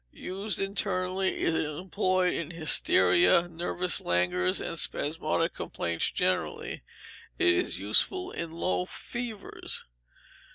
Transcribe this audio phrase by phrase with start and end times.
[0.13, 6.81] Used internally, it is employed in hysteria, nervous languors, and spasmodic complaints generally.
[7.37, 9.85] It is useful in low fevers.